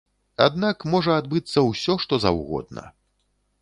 Аднак 0.45 0.85
можа 0.93 1.19
адбыцца 1.23 1.65
ўсё 1.69 1.99
што 2.07 2.23
заўгодна. 2.29 2.83